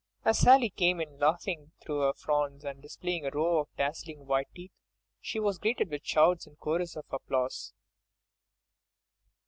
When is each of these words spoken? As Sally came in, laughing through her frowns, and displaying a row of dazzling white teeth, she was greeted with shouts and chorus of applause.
As 0.25 0.39
Sally 0.39 0.71
came 0.71 0.99
in, 0.99 1.19
laughing 1.19 1.73
through 1.79 1.99
her 1.99 2.13
frowns, 2.13 2.63
and 2.65 2.81
displaying 2.81 3.23
a 3.23 3.29
row 3.29 3.59
of 3.59 3.67
dazzling 3.77 4.25
white 4.25 4.47
teeth, 4.55 4.71
she 5.19 5.39
was 5.39 5.59
greeted 5.59 5.91
with 5.91 6.03
shouts 6.03 6.47
and 6.47 6.57
chorus 6.57 6.95
of 6.95 7.05
applause. 7.11 7.71